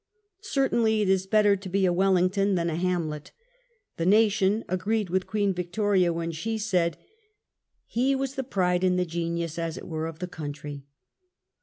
Certainly, 0.41 1.03
it 1.03 1.09
is 1.09 1.27
better 1.27 1.55
to 1.55 1.69
be 1.69 1.85
a 1.85 1.93
Wellington 1.93 2.55
than 2.55 2.71
a 2.71 2.75
Hamlet. 2.75 3.33
The 3.97 4.05
nation 4.07 4.65
agreed 4.67 5.11
with 5.11 5.27
Queen 5.27 5.53
Victoria 5.53 6.11
when 6.11 6.31
she 6.31 6.57
said," 6.57 6.97
He 7.85 8.15
was 8.15 8.33
the 8.33 8.43
pride 8.43 8.83
and 8.83 8.97
the 8.97 9.05
genius, 9.05 9.59
as 9.59 9.77
it 9.77 9.87
were, 9.87 10.07
of 10.07 10.17
the 10.17 10.25
country." 10.25 10.85